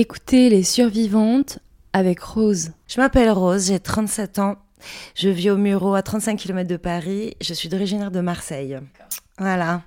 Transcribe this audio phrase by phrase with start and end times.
[0.00, 1.58] Écoutez Les Survivantes
[1.92, 2.70] avec Rose.
[2.86, 4.54] Je m'appelle Rose, j'ai 37 ans.
[5.16, 7.34] Je vis au Muro à 35 km de Paris.
[7.40, 8.78] Je suis originaire de Marseille.
[9.38, 9.82] Voilà.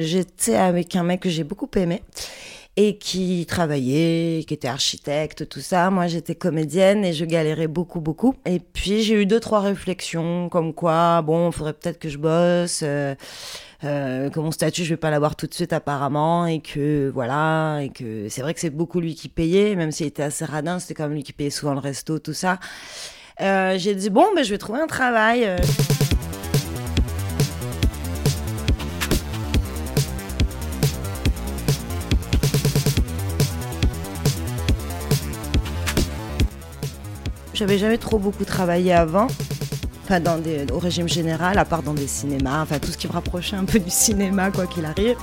[0.00, 2.02] J'étais avec un mec que j'ai beaucoup aimé
[2.76, 5.90] et qui travaillait, qui était architecte, tout ça.
[5.90, 8.34] Moi, j'étais comédienne et je galérais beaucoup, beaucoup.
[8.46, 12.16] Et puis, j'ai eu deux, trois réflexions, comme quoi, bon, il faudrait peut-être que je
[12.16, 13.14] bosse, euh,
[13.84, 17.80] euh, que mon statut, je vais pas l'avoir tout de suite apparemment, et que, voilà,
[17.82, 20.78] et que c'est vrai que c'est beaucoup lui qui payait, même s'il était assez radin,
[20.78, 22.58] c'était quand même lui qui payait souvent le resto, tout ça.
[23.42, 25.46] Euh, j'ai dit, bon, ben, je vais trouver un travail.
[37.54, 39.26] J'avais jamais trop beaucoup travaillé avant,
[40.04, 40.40] enfin dans
[40.72, 43.64] au régime général, à part dans des cinémas, enfin tout ce qui me rapprochait un
[43.64, 45.16] peu du cinéma quoi qu'il arrive.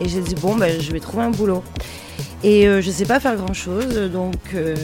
[0.00, 1.62] Et j'ai dit bon ben je vais trouver un boulot.
[2.42, 4.76] Et euh, je sais pas faire grand chose, donc euh,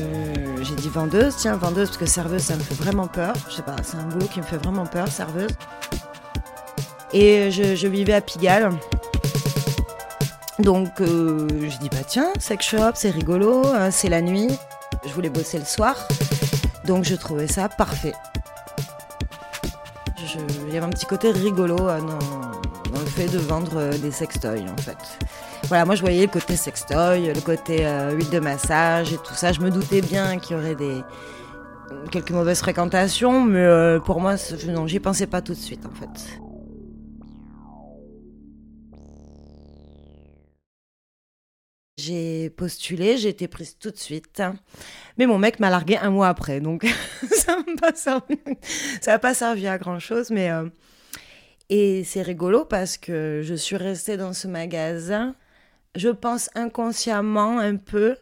[0.63, 3.35] j'ai dit vendeuse, tiens vendeuse parce que serveuse ça me fait vraiment peur.
[3.49, 5.51] Je sais pas, c'est un boulot qui me fait vraiment peur, serveuse.
[7.13, 8.71] Et euh, je, je vivais à Pigalle.
[10.59, 14.49] Donc euh, je dis bah tiens, sex shop, c'est rigolo, hein, c'est la nuit.
[15.07, 15.97] Je voulais bosser le soir.
[16.91, 18.15] Donc je trouvais ça parfait.
[20.67, 24.11] Il y avait un petit côté rigolo euh, dans, le fait de vendre euh, des
[24.11, 24.97] sextoys en fait.
[25.69, 29.35] Voilà, moi je voyais le côté sextoy, le côté euh, huile de massage et tout
[29.35, 29.53] ça.
[29.53, 31.05] Je me doutais bien qu'il y aurait des
[32.11, 34.35] quelques mauvaises fréquentations, mais pour moi,
[34.67, 36.50] non, j'y pensais pas tout de suite en fait.
[42.01, 44.43] J'ai postulé, j'ai été prise tout de suite.
[45.19, 46.87] Mais mon mec m'a largué un mois après, donc
[47.31, 48.39] ça m'a pas servi,
[49.01, 50.31] ça pas servi à grand chose.
[50.31, 50.69] Mais euh,
[51.69, 55.35] et c'est rigolo parce que je suis restée dans ce magasin.
[55.95, 58.17] Je pense inconsciemment un peu.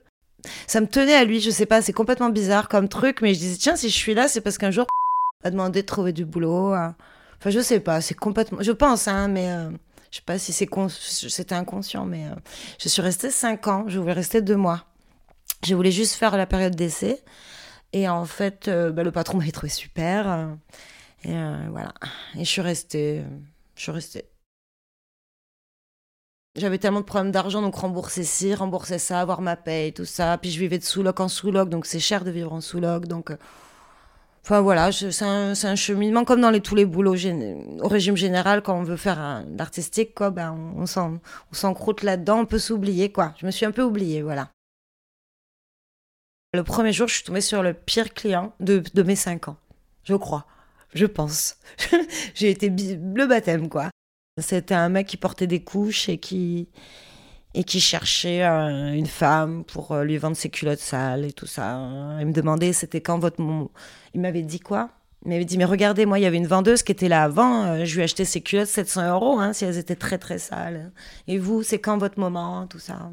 [0.67, 3.39] Ça me tenait à lui, je sais pas, c'est complètement bizarre comme truc, mais je
[3.41, 4.87] disais tiens si je suis là, c'est parce qu'un jour
[5.45, 6.75] a demandé de trouver du boulot.
[6.75, 6.97] hein.
[7.39, 9.71] Enfin je sais pas, c'est complètement, je pense hein, mais euh,
[10.11, 12.35] je sais pas si c'était inconscient, mais euh,
[12.79, 14.85] je suis restée cinq ans, je voulais rester deux mois.
[15.67, 17.23] Je voulais juste faire la période d'essai.
[17.93, 20.57] Et en fait, euh, bah, le patron m'avait trouvé super.
[21.25, 21.93] et euh, voilà.
[22.35, 23.23] Et je suis restée.
[23.75, 24.25] Je suis restée.
[26.57, 30.39] J'avais tellement de problèmes d'argent, donc rembourser ci, rembourser ça, avoir ma paye, tout ça.
[30.39, 33.07] Puis je vivais de sous-loc en sous-loc, donc c'est cher de vivre en sous-loc.
[33.07, 33.31] Donc,
[34.43, 38.79] enfin voilà, c'est un, cheminement comme dans les, tous les boulots au régime général, quand
[38.79, 41.21] on veut faire un- l'artistique, quoi, ben, on, on s'en-
[41.53, 43.35] on s'encroute là-dedans, on peut s'oublier, quoi.
[43.39, 44.51] Je me suis un peu oubliée, voilà.
[46.55, 49.59] Le premier jour, je suis tombée sur le pire client de, mes 5 ans.
[50.05, 50.47] Je crois.
[50.95, 51.57] Je pense.
[52.35, 53.91] J'ai été le baptême, quoi.
[54.39, 56.69] C'était un mec qui portait des couches et qui,
[57.55, 61.81] et qui cherchait une femme pour euh, lui vendre ses culottes sales et tout ça.
[62.21, 63.37] Il me demandait c'était quand votre...
[64.15, 64.91] Il m'avait dit quoi?
[65.25, 67.65] Il m'avait dit mais regardez, moi, il y avait une vendeuse qui était là avant.
[67.65, 70.39] euh, je lui ai acheté ses culottes 700 euros hein, si elles étaient très très
[70.39, 70.93] sales.
[71.27, 73.11] Et vous, c'est quand votre moment Tout ça?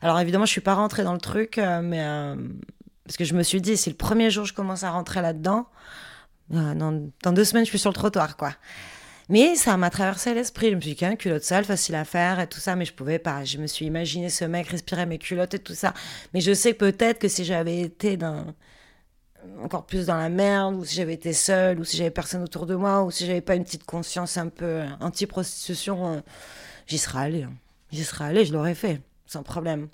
[0.00, 2.04] Alors évidemment, je suis pas rentrée dans le truc, euh, mais
[3.04, 5.66] parce que je me suis dit, si le premier jour je commence à rentrer là-dedans,
[6.50, 8.52] dans, dans deux semaines, je suis sur le trottoir, quoi.
[9.28, 10.70] Mais ça m'a traversé l'esprit.
[10.70, 12.94] Je me suis dit, qu'un culotte sale, facile à faire et tout ça, mais je
[12.94, 13.44] pouvais pas.
[13.44, 15.92] Je me suis imaginé ce mec respirer mes culottes et tout ça.
[16.32, 18.46] Mais je sais peut-être que si j'avais été dans
[19.62, 22.66] encore plus dans la merde, ou si j'avais été seule, ou si j'avais personne autour
[22.66, 26.20] de moi, ou si j'avais pas une petite conscience un peu euh, anti-prostitution, euh,
[26.86, 27.42] j'y serais allée.
[27.44, 27.52] hein.
[27.92, 29.88] J'y serais allée, je l'aurais fait, sans problème.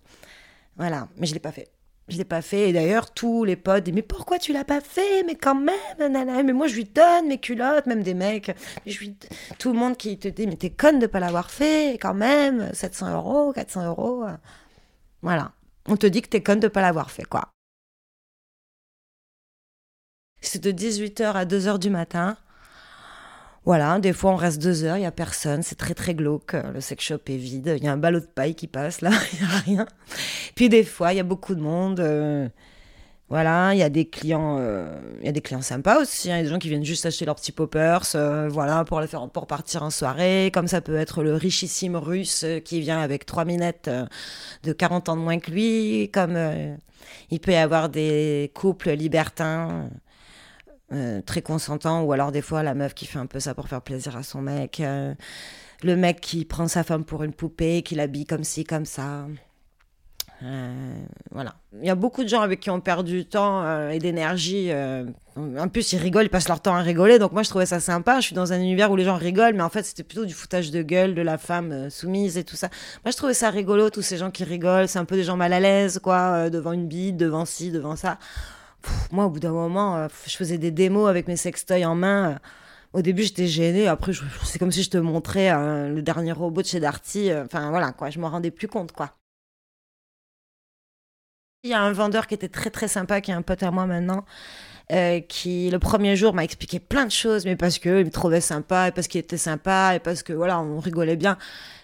[0.76, 1.73] Voilà, mais je l'ai pas fait.
[2.08, 2.68] Je l'ai pas fait.
[2.68, 5.22] Et d'ailleurs, tous les potes disent Mais pourquoi tu l'as pas fait?
[5.24, 6.42] Mais quand même, nanana.
[6.42, 8.54] Mais moi, je lui donne mes culottes, même des mecs.
[8.86, 9.16] Je lui...
[9.58, 12.72] Tout le monde qui te dit Mais t'es conne de pas l'avoir fait, quand même.
[12.74, 14.24] 700 euros, 400 euros.
[15.22, 15.52] Voilà.
[15.88, 17.50] On te dit que t'es conne de pas l'avoir fait, quoi.
[20.40, 22.36] C'est de 18h à 2h du matin.
[23.64, 26.52] Voilà, des fois on reste deux heures, il y a personne, c'est très très glauque,
[26.52, 29.00] euh, le sex shop est vide, il y a un ballot de paille qui passe
[29.00, 29.86] là, il n'y a rien.
[30.54, 32.46] Puis des fois il y a beaucoup de monde, euh,
[33.30, 36.34] voilà, il y a des clients, euh, il y a des clients sympas aussi, hein,
[36.34, 38.04] il y a des gens qui viennent juste acheter leurs petits poppers,
[38.50, 42.44] voilà, pour les faire, pour partir en soirée, comme ça peut être le richissime russe
[42.66, 43.90] qui vient avec trois minettes
[44.62, 46.36] de 40 ans de moins que lui, comme
[47.30, 49.88] il peut y avoir des couples libertins.
[50.94, 53.68] Euh, très consentants, ou alors des fois la meuf qui fait un peu ça pour
[53.68, 55.14] faire plaisir à son mec, euh,
[55.82, 59.26] le mec qui prend sa femme pour une poupée, qui l'habille comme ci, comme ça.
[60.42, 60.94] Euh,
[61.30, 61.54] voilà.
[61.80, 64.70] Il y a beaucoup de gens avec qui on perd du temps et d'énergie.
[65.36, 67.18] En plus, ils rigolent, ils passent leur temps à rigoler.
[67.18, 68.20] Donc moi, je trouvais ça sympa.
[68.20, 70.34] Je suis dans un univers où les gens rigolent, mais en fait, c'était plutôt du
[70.34, 72.68] foutage de gueule de la femme soumise et tout ça.
[73.04, 74.88] Moi, je trouvais ça rigolo, tous ces gens qui rigolent.
[74.88, 77.96] C'est un peu des gens mal à l'aise, quoi, devant une bite, devant ci, devant
[77.96, 78.18] ça.
[79.12, 82.38] Moi, au bout d'un moment, je faisais des démos avec mes sextoys en main.
[82.92, 83.88] Au début, j'étais gênée.
[83.88, 84.12] Après,
[84.44, 85.50] c'est comme si je te montrais
[85.88, 87.32] le dernier robot de chez Darty.
[87.34, 88.10] Enfin, voilà, quoi.
[88.10, 89.16] Je m'en rendais plus compte, quoi.
[91.62, 93.70] Il y a un vendeur qui était très très sympa, qui est un pote à
[93.70, 94.26] moi maintenant,
[94.92, 98.42] euh, qui le premier jour m'a expliqué plein de choses, mais parce qu'il me trouvait
[98.42, 101.38] sympa, et parce qu'il était sympa, et parce que voilà, on rigolait bien,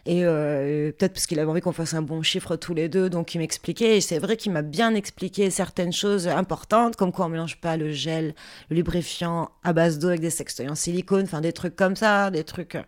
[0.04, 3.08] et euh, peut-être parce qu'il avait envie qu'on fasse un bon chiffre tous les deux,
[3.08, 7.24] donc il m'expliquait, et c'est vrai qu'il m'a bien expliqué certaines choses importantes, comme quoi
[7.24, 8.34] on mélange pas le gel,
[8.68, 12.30] le lubrifiant à base d'eau avec des sextoys en silicone, enfin des trucs comme ça,
[12.30, 12.74] des trucs.
[12.74, 12.82] Euh.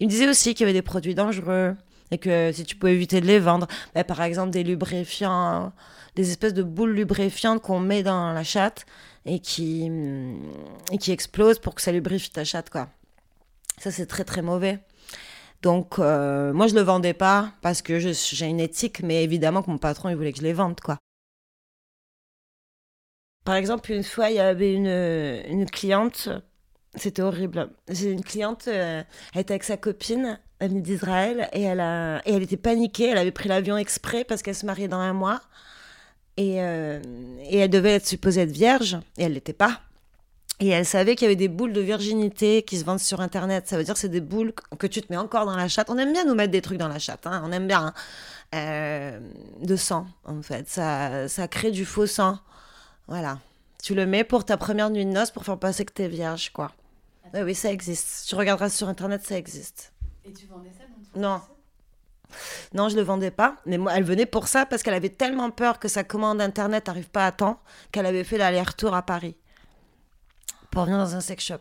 [0.00, 1.74] Il me disait aussi qu'il y avait des produits dangereux,
[2.10, 5.72] et que si tu pouvais éviter de les vendre, bah, par exemple des lubrifiants
[6.18, 8.86] des espèces de boules lubrifiantes qu'on met dans la chatte
[9.28, 9.90] et qui,
[10.92, 12.88] et qui explosent pour que ça lubrifie ta chatte, quoi.
[13.78, 14.80] Ça, c'est très, très mauvais.
[15.62, 19.70] Donc, euh, moi, je le vendais pas parce que j'ai une éthique, mais évidemment que
[19.70, 20.98] mon patron, il voulait que je les vende, quoi.
[23.44, 26.28] Par exemple, une fois, il y avait une, une cliente,
[26.94, 27.70] c'était horrible.
[27.90, 29.02] C'est une cliente, euh,
[29.34, 33.08] elle était avec sa copine, elle venait d'Israël, et elle, a, et elle était paniquée,
[33.08, 35.40] elle avait pris l'avion exprès parce qu'elle se mariait dans un mois.
[36.38, 37.00] Et, euh,
[37.42, 39.80] et elle devait être supposée être vierge, et elle l'était pas.
[40.60, 43.68] Et elle savait qu'il y avait des boules de virginité qui se vendent sur Internet.
[43.68, 45.90] Ça veut dire que c'est des boules que tu te mets encore dans la chatte.
[45.90, 47.26] On aime bien nous mettre des trucs dans la chatte.
[47.26, 47.42] Hein.
[47.44, 47.86] On aime bien.
[47.86, 47.94] Hein.
[48.54, 49.20] Euh,
[49.60, 50.68] de sang, en fait.
[50.68, 52.38] Ça, ça crée du faux sang.
[53.08, 53.38] Voilà.
[53.82, 56.50] Tu le mets pour ta première nuit de noces pour faire passer que t'es vierge,
[56.52, 56.72] quoi.
[57.34, 58.26] Oui, oui, ça existe.
[58.28, 59.92] Tu regarderas sur Internet, ça existe.
[60.24, 60.84] Et tu vendais ça
[61.14, 61.40] dans Non.
[62.74, 65.50] Non, je le vendais pas, mais moi, elle venait pour ça parce qu'elle avait tellement
[65.50, 67.60] peur que sa commande internet n'arrive pas à temps
[67.92, 69.36] qu'elle avait fait l'aller-retour à Paris
[70.70, 71.56] pour venir dans un sex shop.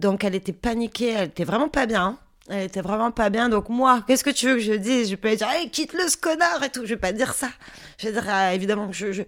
[0.00, 2.18] Donc elle était paniquée, elle était vraiment pas bien.
[2.48, 3.48] Elle était vraiment pas bien.
[3.48, 5.10] Donc moi, qu'est-ce que tu veux que je dise?
[5.10, 6.82] Je peux dire, hey, quitte-le ce connard et tout.
[6.82, 7.48] Je vais pas dire ça.
[7.98, 9.22] Je vais dire, ah, évidemment que je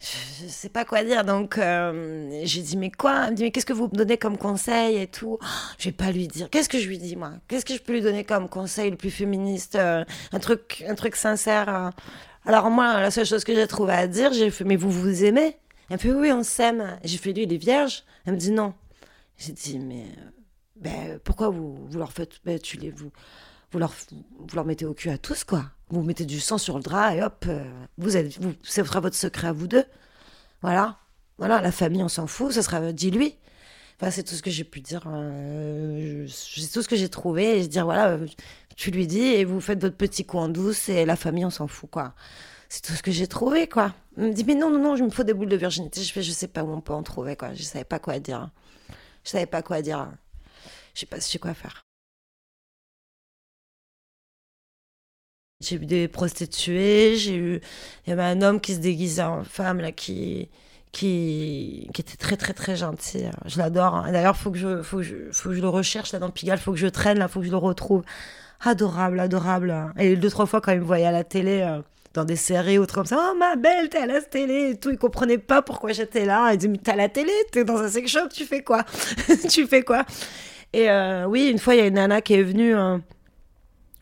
[0.00, 1.24] je sais pas quoi dire.
[1.24, 3.24] Donc, euh, j'ai dit, mais quoi?
[3.24, 5.38] Elle me dit, mais qu'est-ce que vous me donnez comme conseil et tout?
[5.78, 6.48] Je vais pas lui dire.
[6.48, 7.32] Qu'est-ce que je lui dis, moi?
[7.48, 10.94] Qu'est-ce que je peux lui donner comme conseil le plus féministe euh, un, truc, un
[10.94, 11.90] truc sincère euh?
[12.46, 15.24] Alors, moi, la seule chose que j'ai trouvé à dire, j'ai fait, mais vous vous
[15.24, 15.58] aimez?
[15.90, 16.98] Elle me fait, oui, on s'aime.
[17.04, 18.04] J'ai fait, lui, il est vierge?
[18.24, 18.72] Elle me dit, non.
[19.36, 20.06] J'ai dit, mais
[20.76, 22.40] ben, pourquoi vous, vous leur faites.
[22.44, 23.12] Ben, tu les, vous,
[23.70, 25.64] vous, leur, vous leur mettez au cul à tous, quoi?
[25.90, 27.64] Vous mettez du sang sur le drap et hop, euh,
[27.98, 29.84] vous êtes, vous, ça sera votre secret à vous deux.
[30.62, 30.98] Voilà.
[31.38, 33.36] Voilà, la famille, on s'en fout, ça sera dit lui.
[34.00, 35.02] Enfin, c'est tout ce que j'ai pu dire.
[35.06, 37.58] Euh, c'est tout ce que j'ai trouvé.
[37.58, 38.18] Et je dire, voilà,
[38.76, 41.66] tu lui dis et vous faites votre petit coin douce et la famille, on s'en
[41.66, 42.14] fout, quoi.
[42.68, 43.94] C'est tout ce que j'ai trouvé, quoi.
[44.16, 46.02] Me dit, mais non, non, non, je me faut des boules de virginité.
[46.02, 47.54] Je sais pas où on peut en trouver, quoi.
[47.54, 48.50] Je savais pas quoi dire.
[49.24, 50.10] Je savais pas quoi dire.
[50.94, 51.82] Je sais pas je quoi faire.
[55.60, 57.60] J'ai vu des prostituées, j'ai eu.
[58.06, 60.48] Il y avait un homme qui se déguisait en femme, là, qui.
[60.92, 63.26] Qui, qui était très très très gentil.
[63.46, 63.94] Je l'adore.
[63.94, 64.10] Hein.
[64.10, 64.52] D'ailleurs, faut
[64.82, 67.16] faut que je, faut que je le recherche là dans Pigalle, faut que je traîne
[67.20, 68.02] là, faut que je le retrouve.
[68.60, 69.92] Adorable, adorable.
[69.98, 71.80] Et deux trois fois quand il me voyait à la télé euh,
[72.12, 74.76] dans des séries ou trucs comme ça, oh ma belle, t'es à la télé et
[74.76, 76.52] tout, il comprenait pas pourquoi j'étais là.
[76.52, 78.84] Il dit mais t'es à la télé, t'es dans un sex shop, tu fais quoi?
[79.48, 80.04] Tu fais quoi?
[80.72, 82.74] Et euh, oui, une fois il y a une nana qui est venue.
[82.74, 83.00] Hein,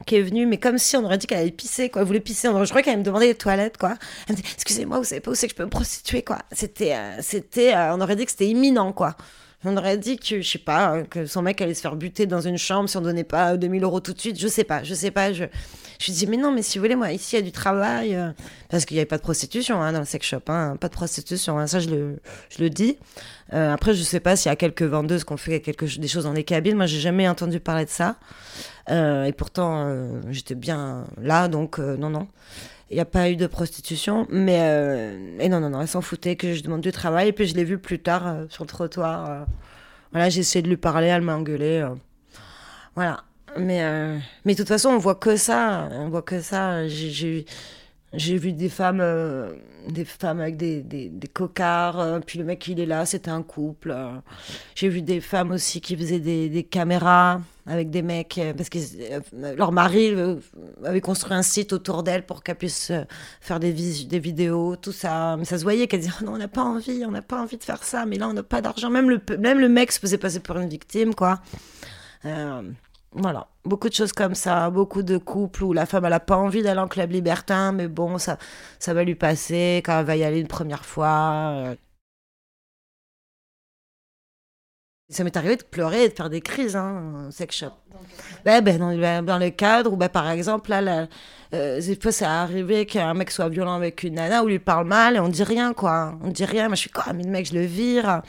[0.06, 2.02] qui est venue, mais comme si on aurait dit qu'elle allait pisser, quoi.
[2.02, 2.48] Elle voulait pisser.
[2.48, 3.94] Je crois qu'elle me demandait les toilettes, quoi.
[4.28, 6.38] Elle me dit, excusez-moi, vous savez pas où c'est que je peux me prostituer, quoi.
[6.52, 9.16] C'était, euh, c'était, euh, on aurait dit que c'était imminent, quoi.
[9.64, 12.26] On aurait dit que, je sais pas, hein, que son mec allait se faire buter
[12.26, 14.38] dans une chambre si on donnait pas 2000 euros tout de suite.
[14.38, 15.32] Je sais pas, je sais pas.
[15.32, 15.46] Je,
[16.06, 18.14] dis, mais non, mais si vous voulez, moi, ici, il y a du travail.
[18.14, 18.30] Euh,
[18.68, 20.42] parce qu'il n'y avait pas de prostitution hein, dans le sex shop.
[20.46, 21.66] Hein, pas de prostitution.
[21.66, 22.98] Ça, je le, je le dis.
[23.52, 26.08] Euh, après, je sais pas s'il y a quelques vendeuses qui ont fait quelque, des
[26.08, 26.76] choses dans les cabines.
[26.76, 28.14] Moi, j'ai jamais entendu parler de ça.
[28.90, 29.92] Euh, et pourtant,
[30.30, 32.28] j'étais bien là, donc non, non.
[32.90, 36.36] Il n'y a pas eu de prostitution, mais et non, non, non, elle s'en foutait
[36.36, 37.28] que je demande du travail.
[37.28, 39.46] Et puis je l'ai vue plus tard sur le trottoir.
[40.10, 41.86] voilà, j'ai essayé de lui parler, elle m'a engueulé.
[42.94, 43.24] voilà.
[43.58, 43.82] Mais,
[44.44, 45.88] mais de toute façon, on voit que ça.
[45.92, 46.88] On voit que ça.
[46.88, 47.44] J'ai
[48.14, 49.52] j'ai vu des femmes, euh,
[49.88, 53.30] des femmes avec des, des, des cocards, euh, puis le mec il est là, c'était
[53.30, 53.90] un couple.
[53.90, 54.12] Euh.
[54.74, 58.78] J'ai vu des femmes aussi qui faisaient des, des caméras avec des mecs, parce que
[59.54, 60.14] leur mari
[60.84, 62.90] avait construit un site autour d'elle pour qu'elle puisse
[63.42, 65.36] faire des, des vidéos, tout ça.
[65.36, 67.42] Mais ça se voyait qu'elle disait oh non, on n'a pas envie, on n'a pas
[67.42, 68.88] envie de faire ça, mais là on n'a pas d'argent.
[68.88, 71.40] Même le, même le mec se faisait passer pour une victime, quoi.
[73.20, 76.36] Voilà, beaucoup de choses comme ça, beaucoup de couples où la femme elle a pas
[76.36, 78.38] envie d'aller en club libertin, mais bon, ça,
[78.78, 81.74] ça va lui passer quand elle va y aller une première fois.
[85.10, 87.72] Ça m'est arrivé de pleurer et de faire des crises, hein, sex shop.
[88.44, 91.08] Ben, dans, ben, dans le cadre où, ben, par exemple, là, là,
[91.54, 95.20] euh, ça arrivé qu'un mec soit violent avec une nana ou lui parle mal et
[95.20, 96.18] on dit rien, quoi.
[96.22, 96.68] On dit rien.
[96.68, 98.22] Moi, je suis quoi, mais le mec, je le vire.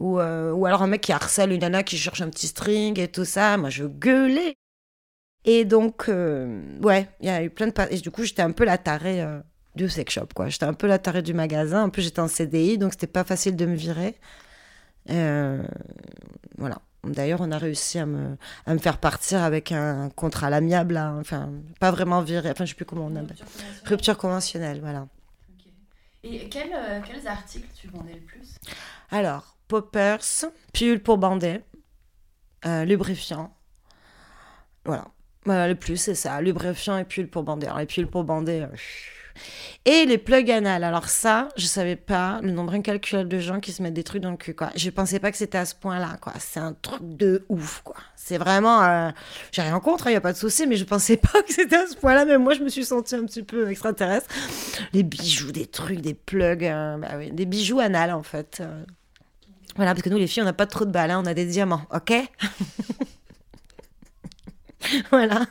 [0.00, 2.98] Ou, euh, ou alors un mec qui harcèle une nana qui cherche un petit string
[3.00, 3.56] et tout ça.
[3.56, 4.54] Moi, je gueulais.
[5.44, 7.72] Et donc, euh, ouais, il y a eu plein de.
[7.90, 9.40] Et du coup, j'étais un peu la tarée euh,
[9.76, 10.48] du sex shop, quoi.
[10.48, 11.84] J'étais un peu la tarée du magasin.
[11.84, 14.16] En plus, j'étais en CDI, donc c'était pas facile de me virer.
[15.10, 15.62] Euh,
[16.56, 16.78] voilà.
[17.04, 18.36] D'ailleurs, on a réussi à me,
[18.66, 21.14] à me faire partir avec un contrat à l'amiable, là.
[21.18, 21.50] enfin,
[21.80, 23.36] pas vraiment viré, enfin, je sais plus comment on appelle.
[23.84, 25.06] Rupture conventionnelle, voilà.
[26.24, 28.56] Et quels, euh, quels articles tu vendais le plus?
[29.10, 30.18] Alors, poppers,
[30.74, 31.60] pull pour bander,
[32.66, 33.54] euh, lubrifiant.
[34.84, 35.06] Voilà.
[35.44, 36.42] Voilà, le plus, c'est ça.
[36.42, 37.66] Lubrifiant et pull pour bander.
[37.66, 38.62] Alors, les pulls pour bander.
[38.62, 38.76] euh,
[39.84, 40.84] Et les plugs anal.
[40.84, 44.22] Alors, ça, je savais pas le nombre incalculable de gens qui se mettent des trucs
[44.22, 44.70] dans le cul, quoi.
[44.76, 46.18] Je pensais pas que c'était à ce point-là.
[46.38, 47.82] C'est un truc de ouf.
[48.16, 48.82] C'est vraiment.
[48.82, 49.10] euh,
[49.52, 51.76] J'ai rien contre, il y a pas de souci, mais je pensais pas que c'était
[51.76, 52.24] à ce point-là.
[52.24, 54.28] Même moi, je me suis sentie un petit peu extraterrestre.
[54.92, 56.64] Les bijoux, des trucs, des plugs.
[56.64, 58.58] euh, bah des bijoux anal, en fait.
[58.60, 58.84] euh.
[59.76, 61.34] Voilà, parce que nous, les filles, on n'a pas trop de balles, hein, on a
[61.34, 62.12] des diamants, ok?
[65.10, 65.46] Voilà.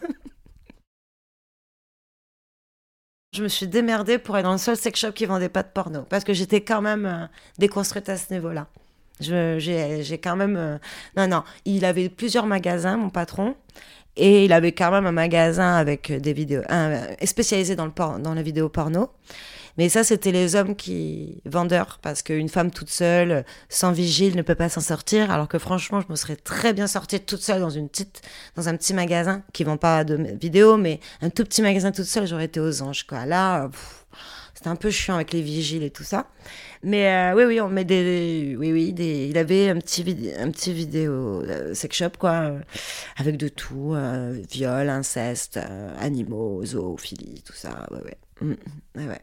[3.38, 5.68] Je me suis démerdée pour aller dans le seul sex shop qui vendait pas de
[5.72, 7.28] porno, parce que j'étais quand même euh,
[7.60, 8.66] déconstruite à ce niveau-là.
[9.20, 10.56] J'ai quand même...
[10.58, 10.78] euh,
[11.16, 13.56] Non, non, il avait plusieurs magasins, mon patron,
[14.16, 16.64] et il avait quand même un magasin avec des vidéos...
[16.72, 19.12] euh, spécialisé dans, le dans la vidéo porno.
[19.78, 24.42] Mais ça, c'était les hommes qui vendeurs, parce qu'une femme toute seule, sans vigile, ne
[24.42, 25.32] peut pas s'en sortir.
[25.32, 28.22] Alors que franchement, je me serais très bien sortie toute seule dans une petite,
[28.56, 32.06] dans un petit magasin qui vend pas de vidéos, mais un tout petit magasin toute
[32.06, 33.26] seule, j'aurais été aux anges, quoi.
[33.26, 33.70] Là,
[34.58, 36.28] c'était un peu chiant avec les vigiles et tout ça.
[36.82, 40.74] Mais euh, oui, oui, on met des, oui, oui, il avait un petit, un petit
[40.74, 42.60] vidéo euh, sex shop, quoi, euh,
[43.18, 43.96] avec de tout,
[44.52, 45.60] viol, inceste,
[46.00, 47.88] animaux, zoophilie, tout ça.
[47.92, 48.18] Ouais, ouais.
[48.42, 49.22] Mm, ouais,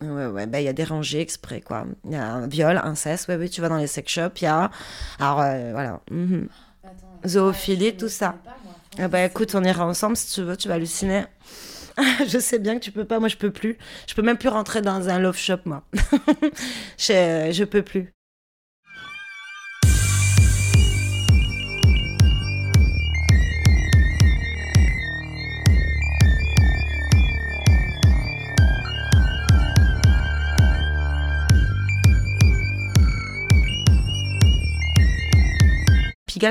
[0.00, 0.26] ouais.
[0.26, 1.86] Ouais, bah, il y a des rangées exprès, quoi.
[2.04, 4.44] Il y a un viol, inceste, ouais, oui, tu vas dans les sex shops, il
[4.44, 4.70] y a.
[5.18, 6.00] Alors, euh, voilà.
[6.10, 6.48] mhm.
[7.26, 8.36] Zoophilie, tout ça.
[8.98, 11.24] Ah bah écoute, on ira ensemble si tu veux, tu vas halluciner.
[12.28, 13.76] je sais bien que tu peux pas, moi je peux plus.
[14.06, 15.82] Je peux même plus rentrer dans un love shop, moi.
[16.98, 18.12] je, je peux plus.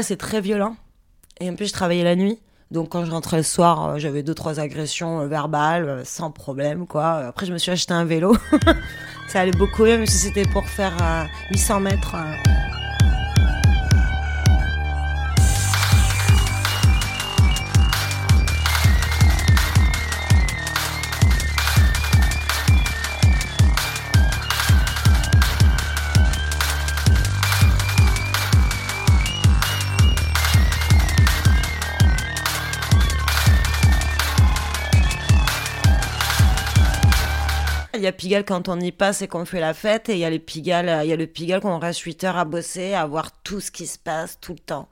[0.01, 0.75] C'est très violent.
[1.39, 2.39] Et en plus, je travaillais la nuit.
[2.71, 6.31] Donc, quand je rentrais le soir, euh, j'avais deux, trois agressions euh, verbales, euh, sans
[6.31, 7.13] problème, quoi.
[7.27, 8.35] Après, je me suis acheté un vélo.
[9.29, 12.15] Ça allait beaucoup mieux, même si c'était pour faire euh, 800 mètres.
[38.07, 40.25] Y a Pigalle quand on y passe et qu'on fait la fête, et il y
[40.25, 42.93] a les Pigalle, il y a le Pigalle quand on reste 8 heures à bosser,
[42.93, 44.89] à voir tout ce qui se passe tout le temps.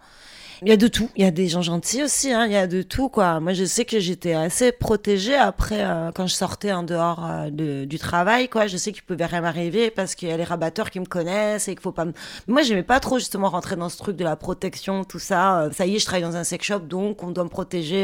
[0.62, 1.10] Il y a de tout.
[1.16, 2.32] Il y a des gens gentils aussi.
[2.32, 2.46] Hein.
[2.46, 3.40] Il y a de tout, quoi.
[3.40, 7.86] Moi, je sais que j'étais assez protégée après, euh, quand je sortais en dehors euh,
[7.86, 8.68] du travail, quoi.
[8.68, 11.68] Je sais qu'il pouvait rien m'arriver parce qu'il y a les rabatteurs qui me connaissent
[11.68, 12.14] et qu'il faut pas me...
[12.48, 15.62] Moi, j'aimais pas trop, justement, rentrer dans ce truc de la protection, tout ça.
[15.62, 18.02] Euh, Ça y est, je travaille dans un sex shop, donc on doit me protéger.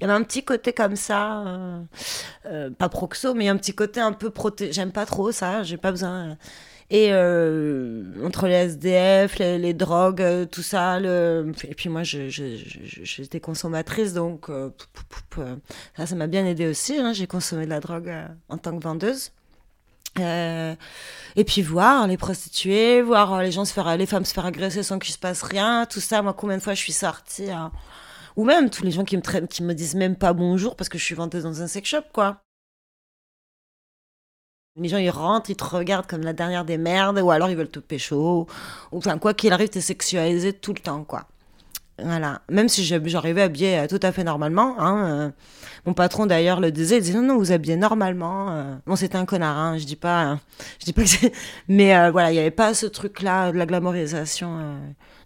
[0.00, 1.44] Il y avait un petit côté comme ça.
[2.78, 4.72] pas proxo, mais un petit côté un peu protégé.
[4.72, 6.36] J'aime pas trop ça, j'ai pas besoin.
[6.94, 11.50] Et euh, entre les SDF, les, les drogues, euh, tout ça, le...
[11.64, 14.68] et puis moi je- je- je- j'étais consommatrice, donc euh,
[15.38, 15.56] euh,
[15.96, 16.98] ça, ça m'a bien aidé aussi.
[16.98, 17.14] hein.
[17.14, 19.32] J'ai consommé de la drogue euh, en tant que vendeuse.
[20.18, 24.82] Et puis voir les prostituées, voir les gens se faire, les femmes se faire agresser
[24.82, 26.20] sans qu'il se passe rien, tout ça.
[26.20, 27.72] Moi, combien de fois je suis sortie, hein.
[28.36, 30.90] ou même tous les gens qui me traitent, qui me disent même pas bonjour parce
[30.90, 32.41] que je suis vendeuse dans un sex shop, quoi.
[34.76, 37.56] Les gens, ils rentrent, ils te regardent comme la dernière des merdes, ou alors ils
[37.56, 38.46] veulent te pécho.
[38.90, 41.26] Ou enfin, quoi qu'il arrive, t'es sexualisé tout le temps, quoi.
[41.98, 42.42] Voilà.
[42.50, 44.76] Même si j'arrivais habillée euh, tout à fait normalement.
[44.80, 45.30] Hein, euh,
[45.86, 48.50] mon patron d'ailleurs le disait, il disait non, non, vous habillez normalement.
[48.50, 48.74] Euh.
[48.86, 50.38] Bon, c'était un connard, hein, je dis pas,
[50.80, 51.32] je dis pas que c'est.
[51.68, 54.58] Mais voilà, il n'y avait pas ce truc-là de la glamorisation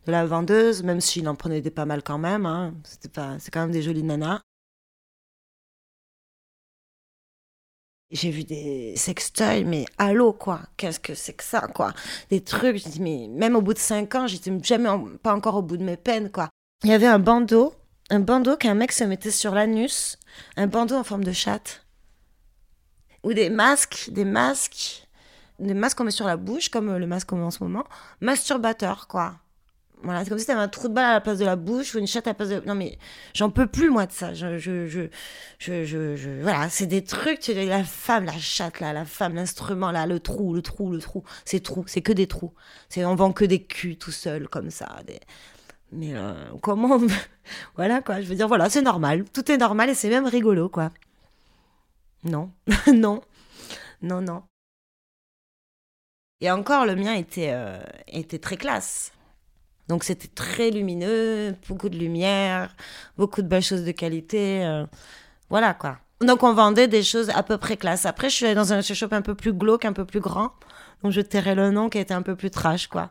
[0.06, 2.46] de la vendeuse, même s'il en prenait des pas mal quand même.
[2.46, 2.74] Hein.
[2.84, 3.36] C'était pas...
[3.38, 4.40] C'est quand même des jolies nanas.
[8.12, 10.60] J'ai vu des sextoys, mais allô, quoi?
[10.76, 11.92] Qu'est-ce que c'est que ça, quoi?
[12.30, 14.88] Des trucs, je dis, mais même au bout de cinq ans, j'étais jamais,
[15.22, 16.48] pas encore au bout de mes peines, quoi.
[16.84, 17.75] Il y avait un bandeau,
[18.10, 20.18] un bandeau qu'un mec se mettait sur l'anus,
[20.56, 21.84] un bandeau en forme de chatte.
[23.25, 25.08] Ou des masques, des masques,
[25.58, 27.84] des masques qu'on met sur la bouche, comme le masque qu'on met en ce moment.
[28.20, 29.34] Masturbateur, quoi.
[30.22, 31.98] C'est comme si t'avais un trou de balle à la place de la bouche ou
[31.98, 32.62] une chatte à la place de.
[32.66, 32.98] Non, mais
[33.34, 34.34] j'en peux plus, moi, de ça.
[34.34, 35.08] Je, je, je,
[35.58, 37.40] je, je, Voilà, c'est des trucs.
[37.40, 37.54] Tu...
[37.54, 41.25] La femme, la chatte, là, la femme, l'instrument, là, le trou, le trou, le trou.
[41.44, 42.52] C'est trou, c'est que des trous.
[42.88, 44.96] C'est, on vend que des culs tout seul, comme ça.
[45.06, 45.20] Des...
[45.92, 47.00] Mais euh, comment.
[47.76, 48.20] voilà, quoi.
[48.20, 49.25] Je veux dire, voilà, c'est normal.
[49.32, 50.90] Tout est normal et c'est même rigolo, quoi.
[52.25, 52.50] Non,
[52.92, 53.22] non,
[54.02, 54.42] non, non.
[56.40, 59.12] Et encore, le mien était, euh, était très classe.
[59.88, 62.75] Donc c'était très lumineux, beaucoup de lumière,
[63.16, 64.64] beaucoup de belles choses de qualité.
[64.64, 64.85] Euh,
[65.49, 65.99] voilà quoi.
[66.21, 68.07] Donc on vendait des choses à peu près classe.
[68.07, 70.52] Après, je suis allée dans un shop un peu plus glauque, un peu plus grand.
[71.02, 73.11] Donc je tairais le nom qui était un peu plus trash quoi.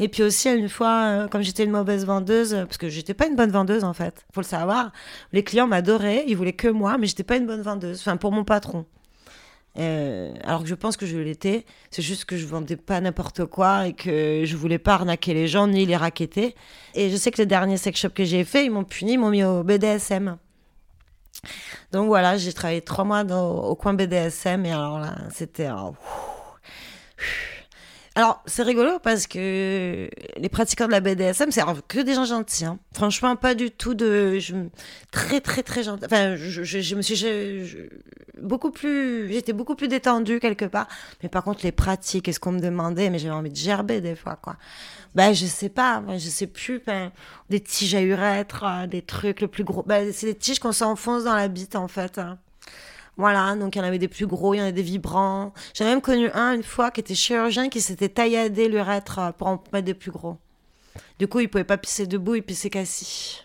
[0.00, 3.26] Et puis aussi une fois, euh, comme j'étais une mauvaise vendeuse, parce que j'étais pas
[3.26, 4.92] une bonne vendeuse en fait, faut le savoir.
[5.32, 8.00] Les clients m'adoraient, ils voulaient que moi, mais j'étais pas une bonne vendeuse.
[8.00, 8.86] Enfin pour mon patron.
[9.78, 11.64] Euh, alors que je pense que je l'étais.
[11.90, 15.46] C'est juste que je vendais pas n'importe quoi et que je voulais pas arnaquer les
[15.46, 16.54] gens ni les raqueter.
[16.94, 19.18] Et je sais que les derniers sex shops que j'ai fait, ils m'ont puni, ils
[19.18, 20.36] m'ont mis au BDSM.
[21.92, 25.68] Donc voilà, j'ai travaillé trois mois au coin BDSM et alors là, c'était.
[28.18, 32.64] Alors, c'est rigolo parce que les pratiquants de la BDSM, c'est que des gens gentils.
[32.64, 32.80] Hein.
[32.92, 34.40] Franchement, pas du tout de.
[34.40, 34.56] Je,
[35.12, 36.04] très, très, très gentil.
[36.04, 37.86] Enfin, je, je, me suis.
[38.42, 39.32] beaucoup plus.
[39.32, 40.88] J'étais beaucoup plus détendue quelque part.
[41.22, 44.00] Mais par contre, les pratiques et ce qu'on me demandait, mais j'avais envie de gerber
[44.00, 44.56] des fois, quoi.
[45.14, 46.82] Ben, je sais pas, je sais plus.
[46.84, 47.12] Ben,
[47.50, 49.84] des tiges à urètre, euh, des trucs le plus gros.
[49.86, 52.18] Ben, c'est des tiges qu'on s'enfonce dans la bite, en fait.
[52.18, 52.36] Hein.
[53.18, 55.52] Voilà, donc il y en avait des plus gros, il y en avait des vibrants.
[55.74, 59.48] J'ai même connu un une fois qui était chirurgien qui s'était tailladé l'urètre euh, pour
[59.48, 60.38] en mettre des plus gros.
[61.18, 63.42] Du coup, il pouvait pas pisser debout, il pissait qu'assis.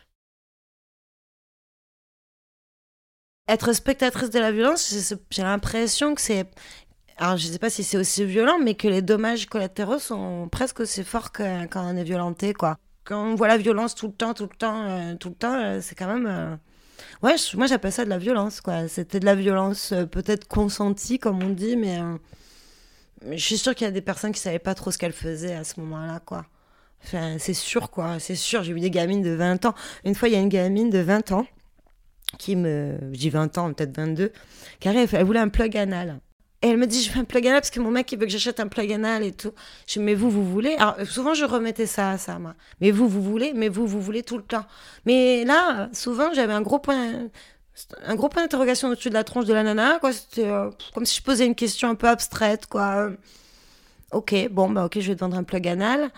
[3.48, 4.94] Être spectatrice de la violence,
[5.32, 6.50] j'ai l'impression que c'est.
[7.18, 10.82] Alors, je sais pas si c'est aussi violent, mais que les dommages collatéraux sont presque
[10.82, 12.78] aussi forts que quand on est violenté, quoi.
[13.06, 15.56] Quand on voit la violence tout le temps, tout le temps, euh, tout le temps,
[15.56, 16.60] euh, c'est quand même.
[17.22, 18.88] Ouais, moi j'appelle ça de la violence, quoi.
[18.88, 22.18] C'était de la violence euh, peut-être consentie, comme on dit, mais, euh,
[23.32, 25.56] je suis sûre qu'il y a des personnes qui savaient pas trop ce qu'elles faisaient
[25.56, 26.46] à ce moment-là, quoi.
[27.06, 28.20] Enfin, c'est sûr, quoi.
[28.20, 29.74] C'est sûr, j'ai vu des gamines de 20 ans.
[30.06, 31.46] Une fois, il y a une gamine de 20 ans
[32.40, 32.98] qui me.
[33.12, 34.32] Dis 20 ans, peut-être 22,
[34.80, 36.20] qui arrive, elle voulait un plug anal.
[36.63, 38.26] Et elle me dit, je veux un plug anal parce que mon mec, il veut
[38.26, 39.52] que j'achète un plug anal et tout.
[39.86, 40.76] Je dis, mais vous, vous voulez?
[40.76, 42.56] Alors, souvent, je remettais ça à ça, moi.
[42.80, 43.52] Mais vous, vous voulez?
[43.54, 44.65] Mais vous, vous voulez tout le temps.
[45.06, 47.28] Mais là, souvent, j'avais un gros point
[48.06, 50.13] un gros point d'interrogation au-dessus de la tronche de la nana, quoi.
[50.13, 53.10] C'était euh, comme si je posais une question un peu abstraite, quoi.
[54.12, 56.12] Ok, bon, bah ok, je vais te vendre un plug anal.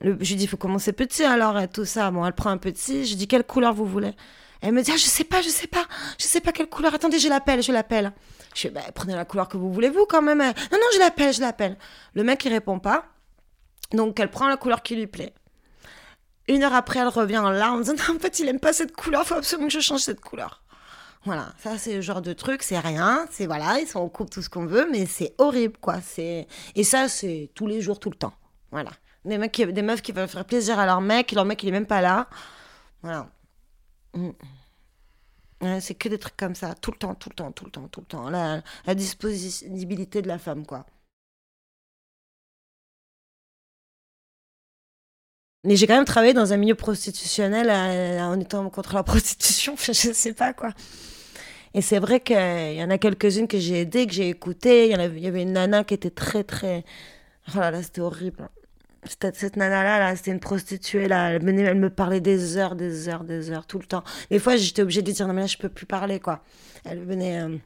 [0.00, 2.10] Je lui dis, il faut commencer petit alors, et tout ça.
[2.10, 3.04] Bon, elle prend un petit.
[3.04, 4.12] Je dis, quelle couleur vous voulez?
[4.62, 5.84] Elle me dit, ah, je sais pas, je sais pas,
[6.18, 6.94] je sais pas quelle couleur.
[6.94, 8.12] Attendez, je l'appelle, je l'appelle.
[8.54, 10.38] Je fais, bah, prenez la couleur que vous voulez, vous, quand même.
[10.38, 11.76] Non, non, je l'appelle, je l'appelle.
[12.14, 13.04] Le mec, il répond pas.
[13.92, 15.34] Donc, elle prend la couleur qui lui plaît.
[16.48, 18.94] Une heure après, elle revient en larmes en disant, en fait, il aime pas cette
[18.94, 20.62] couleur, faut absolument que je change cette couleur.
[21.24, 24.30] Voilà, ça c'est le genre de truc, c'est rien, c'est voilà, ils sont en couple
[24.30, 26.00] tout ce qu'on veut, mais c'est horrible quoi.
[26.00, 28.32] C'est et ça c'est tous les jours, tout le temps.
[28.70, 28.90] Voilà,
[29.26, 31.72] des mecs, des meufs qui veulent faire plaisir à leur mec, leur mec il est
[31.72, 32.26] même pas là.
[33.02, 33.28] Voilà.
[34.14, 34.30] Mm
[35.80, 37.88] c'est que des trucs comme ça, tout le temps, tout le temps, tout le temps,
[37.88, 38.30] tout le temps.
[38.30, 38.62] La,
[38.94, 40.86] disponibilité de la femme, quoi.
[45.64, 49.76] Mais j'ai quand même travaillé dans un milieu prostitutionnel euh, en étant contre la prostitution,
[49.76, 50.70] je sais pas quoi.
[51.74, 54.86] Et c'est vrai qu'il y en a quelques-unes que j'ai aidées, que j'ai écoutées.
[54.86, 56.84] Il y, avait, il y avait une nana qui était très, très.
[57.54, 58.48] Oh là là, c'était horrible
[59.04, 63.08] cette, cette nana-là, là, c'était une prostituée, là, elle, elle me parlait des heures, des
[63.08, 64.04] heures, des heures, tout le temps.
[64.30, 66.42] Des fois, j'étais obligée de dire, non, mais là, je peux plus parler, quoi.
[66.84, 67.56] Elle venait, euh,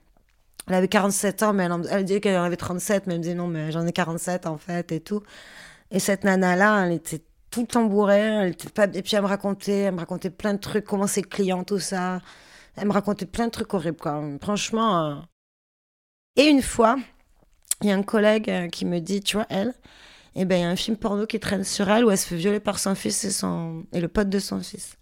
[0.68, 3.22] elle avait 47 ans, mais elle, elle disait qu'elle en avait 37, mais elle me
[3.22, 5.22] disait, non, mais j'en ai 47, en fait, et tout.
[5.90, 8.86] Et cette nana-là, elle était tout le temps bourrée, elle pas...
[8.92, 11.78] et puis elle me racontait, elle me racontait plein de trucs, comment ses clients, tout
[11.78, 12.20] ça.
[12.76, 14.20] Elle me racontait plein de trucs horribles, quoi.
[14.42, 15.06] Franchement.
[15.06, 15.14] Euh.
[16.36, 16.96] Et une fois,
[17.82, 19.72] il y a un collègue euh, qui me dit, tu vois, elle,
[20.36, 22.18] et eh ben il y a un film porno qui traîne sur elle où elle
[22.18, 23.84] se fait violer par son fils et, son...
[23.92, 24.96] et le pote de son fils.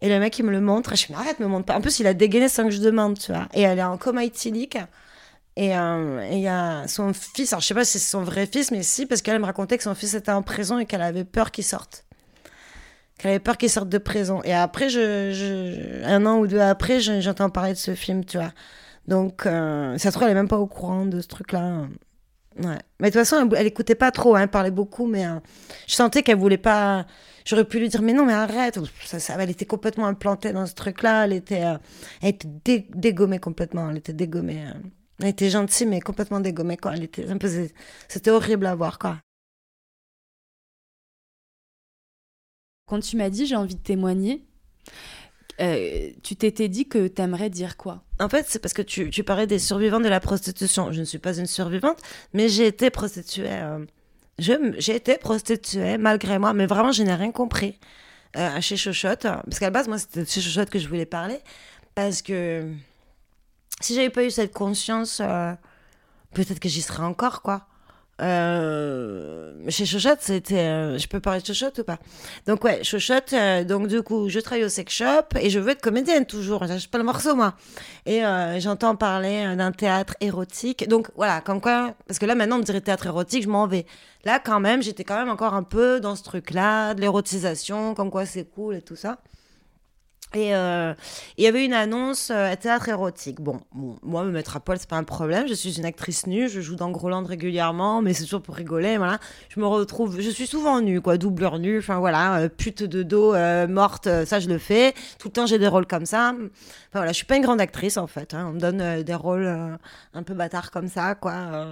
[0.00, 0.94] Et le mec, il me le montre.
[0.94, 1.76] Et je me arrête, me montre pas.
[1.76, 3.48] En plus, il a dégainé sans que je demande, tu vois.
[3.54, 4.78] Et elle est en coma éthylique.
[5.56, 8.46] Et euh, il y a son fils, alors je sais pas si c'est son vrai
[8.46, 11.02] fils, mais si, parce qu'elle me racontait que son fils était en prison et qu'elle
[11.02, 12.06] avait peur qu'il sorte.
[13.18, 14.42] Qu'elle avait peur qu'il sorte de prison.
[14.44, 18.52] Et après, je, un an ou deux après, j'entends parler de ce film, tu vois.
[19.08, 21.86] Donc, euh, ça se trouve, elle est même pas au courant de ce truc-là.
[22.58, 22.78] Ouais.
[23.00, 25.38] Mais de toute façon, elle, elle écoutait pas trop, hein, elle parlait beaucoup, mais euh,
[25.86, 27.06] je sentais qu'elle voulait pas.
[27.44, 28.78] J'aurais pu lui dire, mais non, mais arrête.
[29.04, 31.24] Ça, ça, elle était complètement implantée dans ce truc-là.
[31.24, 31.78] Elle était, euh,
[32.20, 33.90] elle était dégommée complètement.
[33.90, 34.64] Elle était dégommée.
[34.66, 34.78] Euh.
[35.20, 36.94] Elle était gentille, mais complètement dégommée, quoi.
[36.94, 37.48] Elle était un peu.
[38.08, 39.18] C'était horrible à voir, quoi.
[42.86, 44.44] Quand tu m'as dit, j'ai envie de témoigner,
[45.60, 48.02] euh, tu t'étais dit que t'aimerais dire quoi?
[48.20, 50.92] En fait, c'est parce que tu, tu, parlais des survivantes de la prostitution.
[50.92, 51.98] Je ne suis pas une survivante,
[52.32, 53.48] mais j'ai été prostituée.
[53.48, 53.84] Euh,
[54.38, 57.78] j'ai été prostituée malgré moi, mais vraiment, je n'ai rien compris
[58.36, 59.22] euh, chez Chochotte.
[59.22, 61.38] Parce qu'à la base, moi, c'était chez Chochotte que je voulais parler.
[61.94, 62.66] Parce que
[63.80, 65.52] si j'avais pas eu cette conscience, euh,
[66.32, 67.66] peut-être que j'y serais encore, quoi.
[68.22, 70.58] Euh, chez Chochotte, c'était.
[70.58, 71.98] Euh, je peux parler de Chochotte ou pas?
[72.46, 75.70] Donc, ouais, Chochotte, euh, donc du coup, je travaille au sex shop et je veux
[75.70, 76.64] être comédienne toujours.
[76.66, 77.54] Je pas le morceau, moi.
[78.06, 80.88] Et euh, j'entends parler euh, d'un théâtre érotique.
[80.88, 81.94] Donc, voilà, comme quoi.
[82.06, 83.86] Parce que là, maintenant, on me dirait théâtre érotique, je m'en vais.
[84.24, 88.10] Là, quand même, j'étais quand même encore un peu dans ce truc-là, de l'érotisation, comme
[88.10, 89.18] quoi c'est cool et tout ça.
[90.34, 90.94] Et euh,
[91.36, 93.40] il y avait une annonce euh, théâtre érotique.
[93.40, 93.60] Bon,
[94.02, 95.46] moi, me mettre à poil, c'est pas un problème.
[95.46, 98.96] Je suis une actrice nue, je joue dans Groland régulièrement, mais c'est toujours pour rigoler,
[98.96, 99.18] voilà.
[99.50, 103.02] Je me retrouve, je suis souvent nue, quoi, doubleur nue, enfin voilà, euh, pute de
[103.02, 104.94] dos, euh, morte, ça je le fais.
[105.18, 106.30] Tout le temps, j'ai des rôles comme ça.
[106.30, 106.48] Enfin
[106.94, 108.32] voilà, je suis pas une grande actrice en fait.
[108.32, 108.46] Hein.
[108.50, 109.78] On me donne des rôles
[110.14, 111.66] un peu bâtards comme ça, quoi.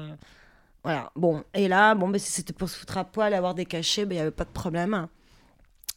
[0.85, 1.45] Voilà, bon.
[1.55, 4.15] Et là, bon, ben, si c'était pour se foutre à poil, avoir des cachets, ben,
[4.17, 5.09] il y avait pas de problème.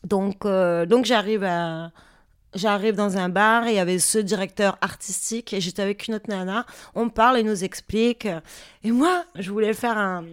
[0.06, 1.91] Donc, donc j'arrive à
[2.55, 6.15] J'arrive dans un bar et il y avait ce directeur artistique et j'étais avec une
[6.15, 6.65] autre nana.
[6.93, 8.27] On parle et nous explique.
[8.83, 10.25] Et moi, je voulais faire un.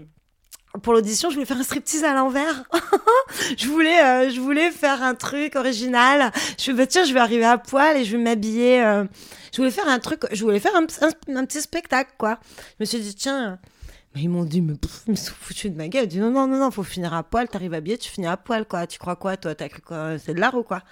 [0.82, 2.62] Pour l'audition, je voulais faire un striptease à l'envers.
[3.58, 6.30] je voulais, euh, je voulais faire un truc original.
[6.58, 8.82] Je me bah, tiens, je vais arriver à poil et je vais m'habiller.
[8.84, 9.04] euh,
[9.52, 10.20] Je voulais faire un truc.
[10.30, 12.38] Je voulais faire un, petit spectacle, quoi.
[12.56, 13.58] Je me suis dit, tiens.
[14.14, 16.02] Mais ils m'ont dit, mais pff, ils me sont foutus de ma gueule.
[16.02, 17.48] J'ai dit, non, non, non, non, faut finir à poil.
[17.48, 18.86] T'arrives habillé, tu finis à poil, quoi.
[18.86, 19.54] Tu crois quoi, toi?
[19.56, 19.68] T'as
[20.18, 20.82] C'est de l'art ou quoi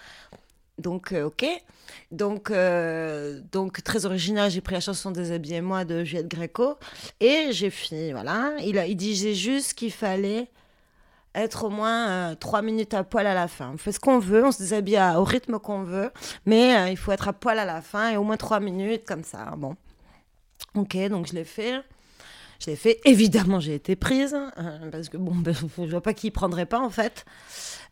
[0.79, 1.45] donc, euh, ok.
[2.11, 6.77] Donc, euh, donc, très original, j'ai pris la chanson Déshabillez-moi de Juliette Gréco.
[7.21, 8.53] Et j'ai fini, voilà.
[8.61, 10.49] Il, il disait juste qu'il fallait
[11.35, 13.73] être au moins euh, trois minutes à poil à la fin.
[13.75, 16.11] On fait ce qu'on veut, on se déshabille au rythme qu'on veut,
[16.47, 19.25] mais il faut être à poil à la fin et au moins trois minutes, comme
[19.25, 19.55] ça.
[19.57, 19.77] Bon.
[20.75, 21.83] Ok, donc je l'ai fait.
[22.59, 23.01] Je l'ai fait.
[23.05, 26.81] Évidemment, j'ai été prise, euh, parce que bon, ben, je vois pas qui prendrait pas,
[26.81, 27.25] en fait.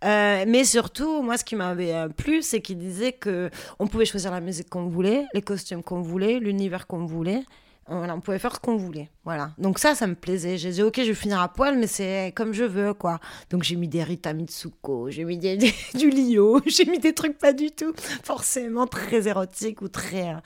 [0.05, 4.05] Euh, mais surtout, moi, ce qui m'avait euh, plu, c'est qu'il disait que on pouvait
[4.05, 7.43] choisir la musique qu'on voulait, les costumes qu'on voulait, l'univers qu'on voulait.
[7.89, 9.09] On pouvait faire ce qu'on voulait.
[9.25, 9.53] Voilà.
[9.59, 10.59] Donc ça, ça me plaisait.
[10.59, 13.21] J'ai dit, ok, je vais finir à poil, mais c'est comme je veux, quoi.
[13.49, 15.39] Donc j'ai mis des Rita Mitsuko, j'ai mis
[15.95, 17.93] du Lio, j'ai mis des trucs pas du tout
[18.25, 20.31] forcément très érotiques ou très...
[20.31, 20.39] euh,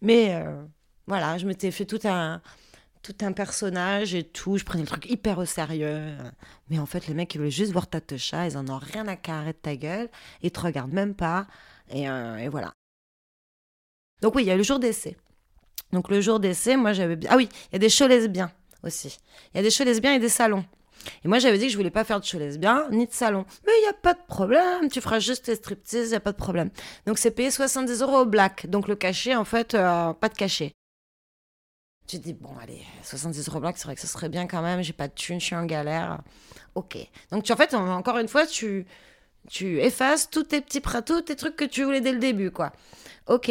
[0.00, 0.40] Mais
[1.08, 2.40] voilà, je m'étais fait tout un
[3.06, 4.58] tout un personnage et tout.
[4.58, 6.16] Je prenais le truc hyper au sérieux.
[6.68, 8.46] Mais en fait, les mecs, ils veulent juste voir ta techa.
[8.46, 10.08] Ils en ont rien à carrer de ta gueule.
[10.42, 11.46] Ils te regardent même pas.
[11.88, 12.72] Et, euh, et voilà.
[14.22, 15.16] Donc oui, il y a le jour d'essai.
[15.92, 17.16] Donc le jour d'essai, moi j'avais...
[17.28, 18.50] Ah oui, il y a des shows lesbiens
[18.82, 19.18] aussi.
[19.54, 20.64] Il y a des shows lesbiens et des salons.
[21.24, 23.44] Et moi j'avais dit que je voulais pas faire de show lesbien ni de salon.
[23.66, 26.20] Mais il n'y a pas de problème, tu feras juste tes striptease, il n'y a
[26.20, 26.70] pas de problème.
[27.06, 28.68] Donc c'est payé 70 euros au black.
[28.68, 30.72] Donc le cachet, en fait, euh, pas de cachet.
[32.06, 34.80] Tu dis, bon, allez, 70 euros black, c'est vrai que ce serait bien quand même,
[34.82, 36.20] j'ai pas de thune, je suis en galère.
[36.76, 36.96] Ok.
[37.32, 38.86] Donc, tu, en fait, en- encore une fois, tu,
[39.48, 42.52] tu effaces tous tes petits prats, tous tes trucs que tu voulais dès le début,
[42.52, 42.72] quoi.
[43.26, 43.50] Ok.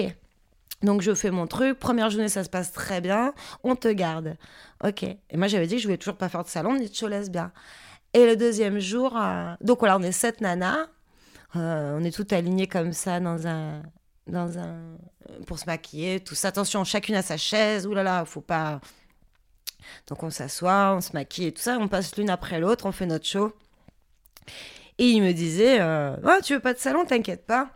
[0.84, 1.80] Donc, je fais mon truc.
[1.80, 3.34] Première journée, ça se passe très bien.
[3.64, 4.38] On te garde.
[4.84, 5.04] Ok.
[5.04, 7.08] Et moi, j'avais dit que je voulais toujours pas faire de salon ni de show
[7.10, 7.52] lesbien.
[8.14, 10.88] Et le deuxième jour, euh, donc voilà, on est sept nanas.
[11.58, 13.82] Euh, on est toutes alignées comme ça dans un,
[14.28, 14.98] dans un,
[15.46, 16.36] pour se maquiller, tout.
[16.44, 17.86] Attention, chacune à sa chaise.
[17.88, 18.82] Ouh là là, faut pas.
[20.08, 21.78] Donc on s'assoit, on se maquille et tout ça.
[21.80, 23.54] On passe l'une après l'autre, on fait notre show.
[24.98, 27.70] Et il me disait, euh, Ouais, tu veux pas de salon, t'inquiète pas.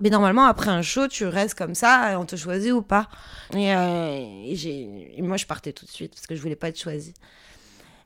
[0.00, 3.08] Mais normalement, après un show, tu restes comme ça, et on te choisit ou pas.
[3.54, 7.14] Et, euh, moi, je partais tout de suite parce que je voulais pas être choisie.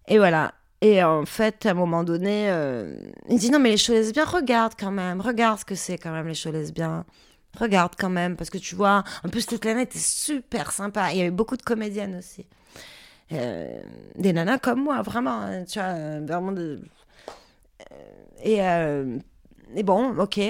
[0.09, 0.55] Et voilà.
[0.81, 2.97] Et en fait, à un moment donné, euh,
[3.29, 6.13] il dit non, mais les shows lesbiens, regarde quand même, regarde ce que c'est quand
[6.13, 7.05] même les shows lesbiens.
[7.59, 11.13] Regarde quand même, parce que tu vois, en plus, toute l'année était super sympa.
[11.13, 12.47] Il y avait beaucoup de comédiennes aussi.
[13.33, 13.83] Euh,
[14.17, 16.81] des nanas comme moi, vraiment, hein, tu vois, euh, vraiment de.
[17.93, 17.95] Euh,
[18.45, 18.59] Et,
[19.79, 20.41] et bon, ok.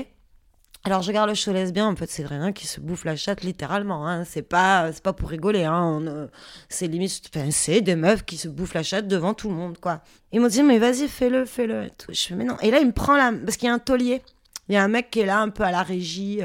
[0.85, 3.43] Alors je regarde le show lesbien, en fait c'est rien qui se bouffe la chatte
[3.45, 4.25] littéralement, hein.
[4.25, 6.29] c'est pas c'est pas pour rigoler, hein.
[6.69, 10.01] C'est limite, c'est des meufs qui se bouffent la chatte devant tout le monde quoi.
[10.33, 11.89] Ils m'ont dit mais vas-y fais-le, fais-le.
[12.09, 12.57] Je fais mais non.
[12.63, 14.23] Et là il me prend la, parce qu'il y a un taulier,
[14.69, 16.41] il y a un mec qui est là un peu à la régie,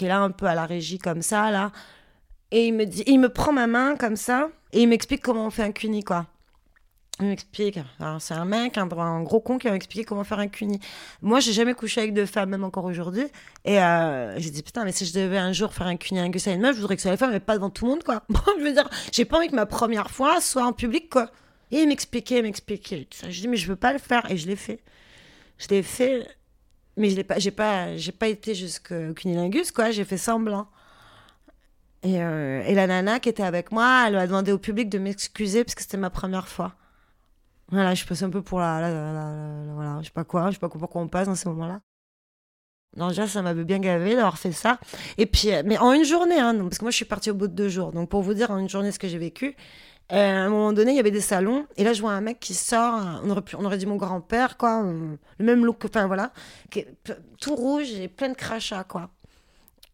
[0.00, 1.72] qui est là un peu à la régie comme ça là,
[2.50, 5.46] et il me dit, il me prend ma main comme ça et il m'explique comment
[5.46, 6.26] on fait un cuni quoi.
[7.20, 7.78] Il m'explique.
[8.18, 10.80] C'est un mec, un, un gros con qui m'a comment faire un cuni.
[11.20, 13.26] Moi, j'ai jamais couché avec de femmes, même encore aujourd'hui.
[13.66, 16.30] Et euh, j'ai dit, putain, mais si je devais un jour faire un cuni un
[16.30, 17.90] gus à une meuf, je voudrais que soit les femmes, mais pas devant tout le
[17.90, 18.22] monde, quoi.
[18.58, 21.30] Je veux dire, j'ai pas envie que ma première fois soit en public, quoi.
[21.70, 23.06] Et il m'expliquait, il m'expliquait.
[23.12, 23.28] ça.
[23.28, 24.30] Je dis, mais je veux pas le faire.
[24.30, 24.80] Et je l'ai fait.
[25.58, 26.26] Je l'ai fait,
[27.00, 29.90] mais je l'ai pas, j'ai pas, j'ai pas été jusqu'au cunilingus, quoi.
[29.90, 30.68] J'ai fait semblant.
[32.02, 34.98] Et, euh, et la nana qui était avec moi, elle a demandé au public de
[34.98, 36.74] m'excuser parce que c'était ma première fois.
[37.70, 38.80] Voilà, je passe un peu pour la,
[39.74, 41.80] voilà, je sais pas quoi, je sais pas pourquoi on passe dans ces moments-là.
[42.96, 44.80] Non, déjà, ça m'avait bien gavé d'avoir fait ça.
[45.16, 47.34] Et puis, euh, mais en une journée, hein, parce que moi, je suis partie au
[47.34, 47.92] bout de deux jours.
[47.92, 49.54] Donc, pour vous dire en une journée ce que j'ai vécu,
[50.12, 51.66] euh, à un moment donné, il y avait des salons.
[51.76, 53.96] Et là, je vois un mec qui sort, on aurait, pu, on aurait dit mon
[53.96, 54.82] grand-père, quoi.
[54.84, 56.32] euh, le même look, enfin, voilà.
[57.40, 59.10] tout rouge et plein de crachats, quoi.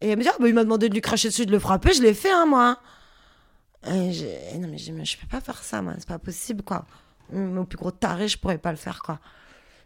[0.01, 1.59] Et elle me dit, ah, bah, il m'a demandé de lui cracher dessus, de le
[1.59, 1.93] frapper.
[1.93, 2.79] Je l'ai fait, hein, moi.
[3.89, 5.95] Et j'ai- non, mais mais je peux pas faire ça, moi.
[5.99, 6.87] C'est pas possible, quoi.
[7.33, 9.19] Mon plus gros taré, je pourrais pas le faire, quoi.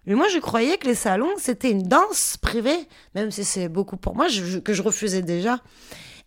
[0.06, 3.96] Mais moi, je croyais que les salons, c'était une danse privée, même si c'est beaucoup
[3.98, 5.60] pour moi, je- je- que je refusais déjà.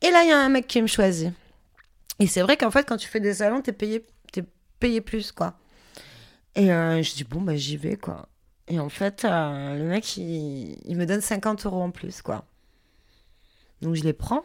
[0.01, 1.31] Et là, il y a un mec qui me choisit.
[2.19, 4.43] Et c'est vrai qu'en fait, quand tu fais des salons, t'es payé, t'es
[4.79, 5.57] payé plus, quoi.
[6.55, 8.29] Et euh, je dis, bon, bah, j'y vais, quoi.
[8.67, 12.45] Et en fait, euh, le mec, il, il me donne 50 euros en plus, quoi.
[13.81, 14.43] Donc, je les prends.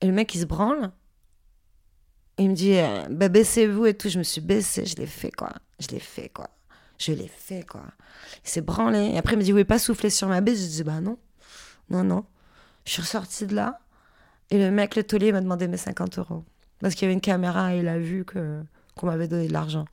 [0.00, 0.90] Et le mec, il se branle.
[2.38, 4.08] Il me dit, euh, bah, baissez-vous et tout.
[4.08, 5.52] Je me suis baissée, je l'ai fait, quoi.
[5.80, 6.48] Je l'ai fait, quoi.
[6.98, 7.84] Je l'ai fait, quoi.
[8.44, 9.10] Il s'est branlé.
[9.12, 10.60] Et après, il me dit, vous pouvez pas souffler sur ma baisse?
[10.60, 11.18] Je dis, bah non.
[11.90, 12.24] Non, non.
[12.84, 13.80] Je suis ressortie de là.
[14.50, 16.44] Et le mec, le taulier, m'a demandé mes 50 euros.
[16.82, 18.60] Parce qu'il y avait une caméra et il a vu que,
[18.96, 19.86] qu'on m'avait donné de l'argent.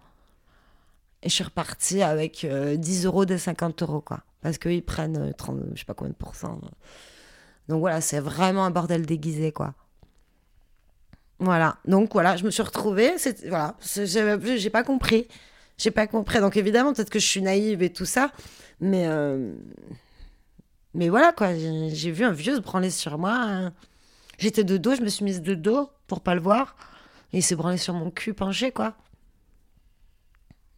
[1.21, 4.21] Et je suis repartie avec euh, 10 euros des 50 euros, quoi.
[4.41, 6.59] Parce qu'ils prennent euh, 30, je sais pas combien de pourcents.
[7.67, 9.75] Donc voilà, c'est vraiment un bordel déguisé, quoi.
[11.39, 11.77] Voilà.
[11.85, 13.13] Donc voilà, je me suis retrouvée.
[13.47, 13.75] Voilà.
[13.83, 15.27] J'ai pas compris.
[15.77, 16.39] J'ai pas compris.
[16.39, 18.31] Donc évidemment, peut-être que je suis naïve et tout ça.
[18.81, 19.53] Mais, euh,
[20.93, 21.53] mais voilà, quoi.
[21.53, 23.35] J'ai j'ai vu un vieux se branler sur moi.
[23.35, 23.73] hein.
[24.37, 26.75] J'étais de dos, je me suis mise de dos pour pas le voir.
[27.31, 28.95] Il s'est branlé sur mon cul penché, quoi.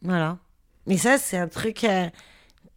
[0.03, 0.37] Voilà.
[0.85, 1.83] Mais ça, c'est un truc.
[1.83, 2.09] euh,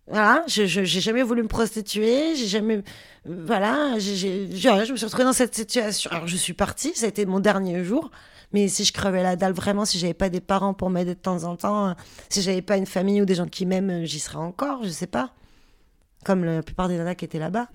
[0.07, 2.83] Voilà, j'ai jamais voulu me prostituer, j'ai jamais.
[3.27, 6.11] Voilà, je me suis retrouvée dans cette situation.
[6.11, 8.11] Alors, je suis partie, ça a été mon dernier jour.
[8.53, 11.21] Mais si je crevais la dalle vraiment, si j'avais pas des parents pour m'aider de
[11.21, 11.95] temps en temps, euh,
[12.29, 14.91] si j'avais pas une famille ou des gens qui m'aiment, euh, j'y serais encore, je
[14.91, 15.33] sais pas.
[16.25, 17.69] Comme la plupart des nanas qui étaient là-bas.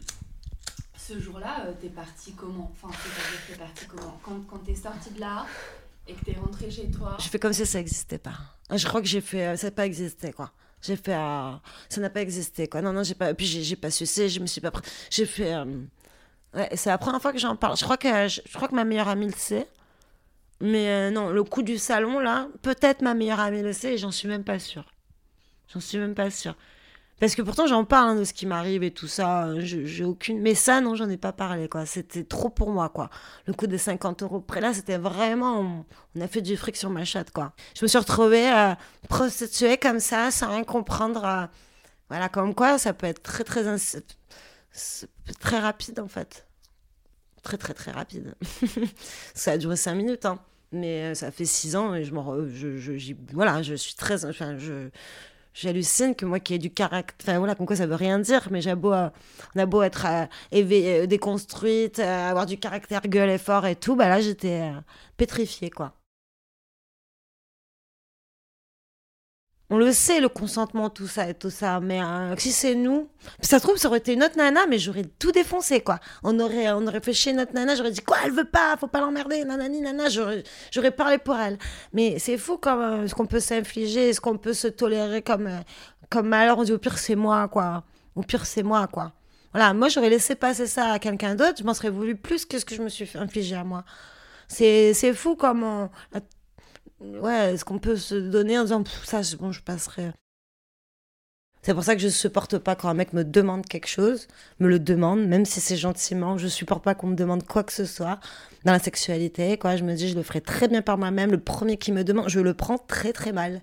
[1.10, 2.72] Ce jour-là, euh, t'es parti comment?
[2.72, 2.96] Enfin,
[3.48, 4.20] t'es parti comment?
[4.24, 5.44] Quand, t'es sorti de là
[6.08, 8.36] et que t'es rentré chez toi Je fais comme si ça existait pas.
[8.70, 9.48] Je crois que j'ai fait.
[9.48, 10.52] euh, Ça n'a pas existé, quoi.
[10.84, 11.16] J'ai fait.
[11.16, 11.52] euh,
[11.90, 12.84] ça n'a pas existé, quoi.
[12.84, 13.34] Non, non, j'ai pas.
[13.34, 14.72] Puis j'ai pas sucé, je me suis pas.
[15.10, 15.56] J'ai fait.
[16.54, 17.76] Ouais, c'est la première fois que j'en parle.
[17.76, 19.68] Je crois que, je, je crois que ma meilleure amie le sait.
[20.62, 24.12] Mais non, le coup du salon, là, peut-être ma meilleure amie le sait et j'en
[24.12, 24.86] suis même pas sûre.
[25.74, 26.56] J'en suis même pas sûre.
[27.20, 29.48] Parce que pourtant, j'en parle hein, de ce qui m'arrive et tout ça.
[29.48, 30.40] euh, J'ai aucune.
[30.42, 31.86] Mais ça, non, j'en ai pas parlé, quoi.
[31.86, 33.10] C'était trop pour moi, quoi.
[33.46, 35.86] Le coup des 50 euros près là, c'était vraiment.
[36.16, 37.54] On, a fait du fric sur ma chatte, quoi.
[37.78, 38.74] Je me suis retrouvée euh,
[39.10, 41.26] prostituée comme ça, sans rien comprendre.
[41.26, 41.46] euh,
[42.10, 43.64] Voilà, comme quoi, ça peut être très, très.
[45.40, 46.46] Très rapide, en fait.
[47.44, 48.36] Très, très, très rapide.
[49.34, 50.40] ça a duré 5 minutes, hein.
[50.72, 52.48] Mais euh, ça fait 6 ans et je m'en.
[52.48, 54.26] Je, je, je suis très.
[54.26, 54.90] Enfin, je.
[55.62, 58.48] J'hallucine que moi qui ai du caractère, enfin voilà, comme quoi ça veut rien dire,
[58.50, 59.10] mais j'ai beau, euh,
[59.56, 63.96] on a beau être euh, euh, déconstruite, avoir du caractère gueule et fort et tout,
[63.98, 64.72] bah là j'étais
[65.18, 65.99] pétrifiée quoi.
[69.72, 73.08] On le sait, le consentement, tout ça et tout ça, mais euh, si c'est nous,
[73.40, 76.00] ça se trouve, ça aurait été une autre nana, mais j'aurais tout défoncé, quoi.
[76.24, 78.88] On aurait, on aurait fait chier notre nana, j'aurais dit, quoi, elle veut pas, faut
[78.88, 81.60] pas l'emmerder, nanani, nana, j'aurais, j'aurais parlé pour elle.
[81.94, 85.46] Mais c'est fou, comme, euh, ce qu'on peut s'infliger, ce qu'on peut se tolérer comme,
[85.46, 85.60] euh,
[86.10, 87.84] comme malheur, on dit, au pire, c'est moi, quoi.
[88.16, 89.14] Au pire, c'est moi, quoi.
[89.54, 92.58] Voilà, moi, j'aurais laissé passer ça à quelqu'un d'autre, je m'en serais voulu plus que
[92.58, 93.84] ce que je me suis fait infliger à moi.
[94.48, 96.22] C'est, c'est fou comme la-
[97.02, 100.12] ouais, ce qu'on peut se donner en disant ça, bon, je passerai.
[101.62, 104.70] C'est pour ça que je supporte pas quand un mec me demande quelque chose, me
[104.70, 106.38] le demande, même si c'est gentiment.
[106.38, 108.22] Je supporte pas qu'on me demande quoi que ce soit
[108.64, 109.58] dans la sexualité.
[109.58, 111.32] Quoi, je me dis, je le ferai très bien par moi-même.
[111.32, 113.62] Le premier qui me demande, je le prends très très mal.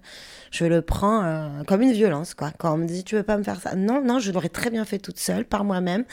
[0.50, 2.34] Je le prends euh, comme une violence.
[2.34, 2.52] Quoi.
[2.58, 3.74] Quand on me dit, tu veux pas me faire ça?
[3.74, 6.04] Non, non, je l'aurais très bien fait toute seule par moi-même.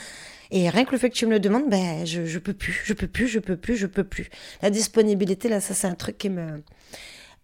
[0.50, 2.80] Et rien que le fait que tu me le demandes, ben, je, je peux plus,
[2.84, 4.30] je peux plus, je peux plus, je peux plus.
[4.62, 6.62] La disponibilité, là, ça, c'est un truc qui me,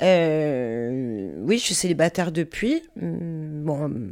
[0.03, 2.83] euh, oui, je suis célibataire depuis.
[3.01, 4.11] Hum, bon,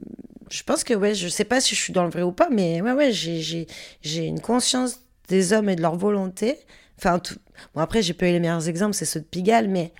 [0.50, 2.48] je pense que, ouais, je sais pas si je suis dans le vrai ou pas,
[2.50, 6.56] mais ouais, ouais, j'ai une conscience des hommes et de leur volonté.
[6.98, 7.36] Enfin, tout...
[7.74, 9.92] bon, après, j'ai pas eu les meilleurs exemples, c'est ceux de Pigalle, mais,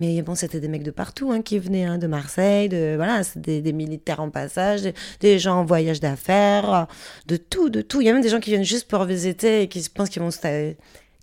[0.00, 3.22] mais bon, c'était des mecs de partout hein, qui venaient, hein, de Marseille, de, voilà,
[3.36, 4.82] des, des, militaires en passage,
[5.20, 6.88] des, gens en voyage d'affaires,
[7.26, 8.00] de tout, de tout.
[8.00, 10.22] Il y a même des gens qui viennent juste pour visiter et qui pensent qu'ils
[10.22, 10.74] vont, se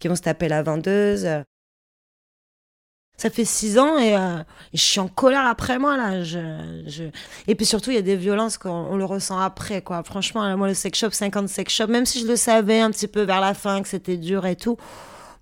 [0.05, 1.27] vont se taper la vendeuse
[3.19, 4.37] ça fait six ans et, euh,
[4.73, 6.23] je suis en colère après moi là.
[6.23, 6.39] Je,
[6.87, 7.03] je...
[7.47, 10.03] Et puis surtout, il y a des violences qu'on le ressent après quoi.
[10.03, 13.09] Franchement, moi le sex shop, 50 sex shop, même si je le savais un petit
[13.09, 14.77] peu vers la fin que c'était dur et tout,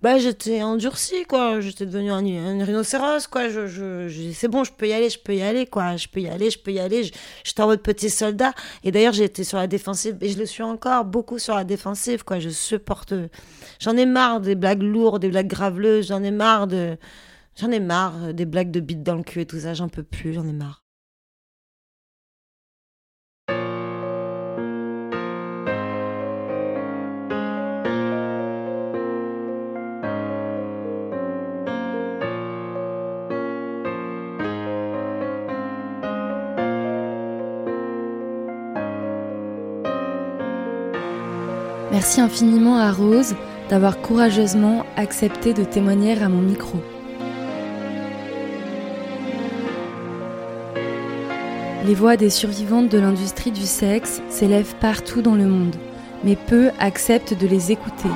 [0.02, 1.60] bah j'étais endurcie quoi.
[1.60, 3.48] J'étais devenue un, rhinocéros quoi.
[3.48, 5.94] Je, je, je c'est bon, je peux y aller, je peux y aller quoi.
[5.94, 7.08] Je peux y aller, je peux y aller.
[7.44, 8.54] J'étais en mode petit soldat.
[8.82, 11.62] Et d'ailleurs, j'ai été sur la défensive et je le suis encore beaucoup sur la
[11.62, 12.40] défensive quoi.
[12.40, 13.14] Je supporte.
[13.78, 16.08] J'en ai marre des blagues lourdes, des blagues graveleuses.
[16.08, 16.96] J'en ai marre de
[17.60, 19.88] J'en ai marre euh, des blagues de bite dans le cul et tout ça, j'en
[19.88, 20.84] peux plus, j'en ai marre.
[41.90, 43.34] Merci infiniment à Rose
[43.68, 46.80] d'avoir courageusement accepté de témoigner à mon micro.
[51.88, 55.74] Les voix des survivantes de l'industrie du sexe s'élèvent partout dans le monde,
[56.22, 58.10] mais peu acceptent de les écouter.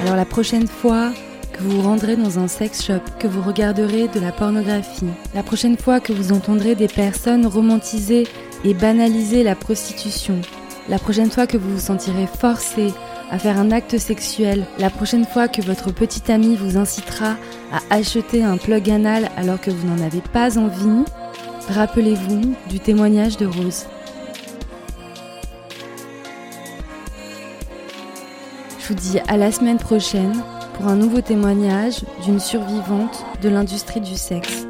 [0.00, 1.10] Alors la prochaine fois
[1.52, 5.42] que vous vous rendrez dans un sex shop, que vous regarderez de la pornographie, la
[5.42, 8.26] prochaine fois que vous entendrez des personnes romantiser
[8.64, 10.40] et banaliser la prostitution,
[10.88, 12.90] la prochaine fois que vous vous sentirez forcé
[13.30, 17.36] à faire un acte sexuel, la prochaine fois que votre petite amie vous incitera
[17.70, 21.04] à acheter un plug anal alors que vous n'en avez pas envie,
[21.74, 23.86] Rappelez-vous du témoignage de Rose.
[28.78, 30.34] Je vous dis à la semaine prochaine
[30.74, 34.66] pour un nouveau témoignage d'une survivante de l'industrie du sexe.